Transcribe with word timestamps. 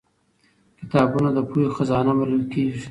کتابونه 0.79 1.29
د 1.33 1.39
پوهې 1.49 1.67
خزانه 1.75 2.11
بلل 2.19 2.43
کېږي 2.53 2.79